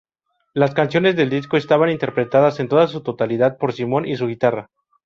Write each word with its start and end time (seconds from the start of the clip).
Las 0.55 0.73
canciones 0.73 1.15
del 1.15 1.29
disco 1.29 1.57
estaban 1.57 1.91
interpretadas 1.91 2.59
en 2.59 2.67
su 2.87 3.01
totalidad 3.03 3.59
por 3.59 3.71
Simon 3.71 4.07
y 4.07 4.15
su 4.15 4.25
guitarra. 4.25 4.71